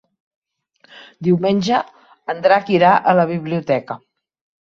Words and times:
Diumenge 1.27 1.81
en 2.35 2.41
Drac 2.47 2.71
irà 2.79 2.93
a 3.11 3.15
la 3.19 3.27
biblioteca. 3.35 4.01